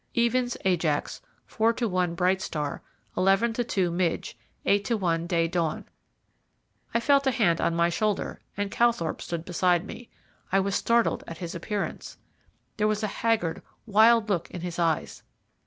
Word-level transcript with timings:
Evens 0.15 0.57
Ajax, 0.65 1.21
four 1.45 1.73
to 1.73 1.87
one 1.87 2.15
Bright 2.15 2.41
Star, 2.41 2.81
eleven 3.15 3.53
to 3.53 3.63
two 3.63 3.91
Midge, 3.91 4.35
eight 4.65 4.83
to 4.85 4.97
one 4.97 5.27
Day 5.27 5.47
Dawn. 5.47 5.85
I 6.91 6.99
felt 6.99 7.27
a 7.27 7.31
hand 7.31 7.61
on 7.61 7.75
my 7.75 7.89
shoulder, 7.89 8.41
and 8.57 8.71
Calthorpe 8.71 9.21
stood 9.21 9.45
beside 9.45 9.85
me. 9.85 10.09
I 10.51 10.59
was 10.59 10.73
startled 10.73 11.23
at 11.27 11.37
his 11.37 11.53
appearance. 11.53 12.17
There 12.77 12.87
was 12.87 13.03
a 13.03 13.07
haggard, 13.21 13.61
wild 13.85 14.27
look 14.27 14.49
in 14.49 14.61
his 14.61 14.79
eyes. 14.79 15.21